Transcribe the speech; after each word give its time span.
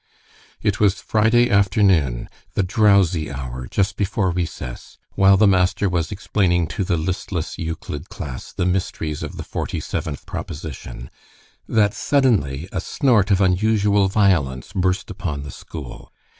It 0.63 0.79
was 0.79 0.95
Friday 0.99 1.47
afternoon, 1.51 2.27
the 2.55 2.63
drowsy 2.63 3.31
hour 3.31 3.67
just 3.67 3.97
before 3.97 4.31
recess, 4.31 4.97
while 5.13 5.37
the 5.37 5.45
master 5.45 5.87
was 5.87 6.11
explaining 6.11 6.65
to 6.69 6.83
the 6.83 6.97
listless 6.97 7.59
Euclid 7.59 8.09
class 8.09 8.51
the 8.51 8.65
mysteries 8.65 9.21
of 9.21 9.37
the 9.37 9.43
forty 9.43 9.79
seventh 9.79 10.25
proposition, 10.25 11.11
that 11.67 11.93
suddenly 11.93 12.67
a 12.71 12.81
snort 12.81 13.29
of 13.29 13.41
unusual 13.41 14.07
violence 14.07 14.73
burst 14.73 15.11
upon 15.11 15.43
the 15.43 15.51
school. 15.51 16.11